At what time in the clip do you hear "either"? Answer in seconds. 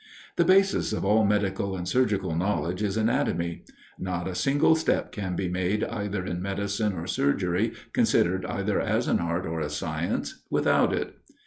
5.83-6.25, 8.47-8.81